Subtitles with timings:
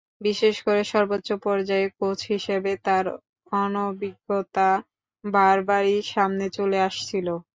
[0.21, 3.05] বিশেষ করে সর্বোচ্চ পর্যায়ে কোচ হিসেবে তাঁর
[3.55, 4.69] অনভিজ্ঞতা
[5.23, 7.27] বারবারই সামনে চলে আসছিল।